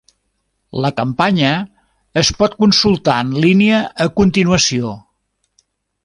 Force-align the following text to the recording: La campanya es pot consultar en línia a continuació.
La 0.83 0.89
campanya 0.99 1.51
es 2.21 2.31
pot 2.39 2.55
consultar 2.63 3.17
en 3.25 3.29
línia 3.43 3.83
a 4.07 4.11
continuació. 4.21 4.95